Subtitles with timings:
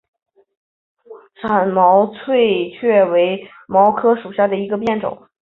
[1.39, 5.29] 展毛翠雀花为毛茛科翠雀属下的一个变种。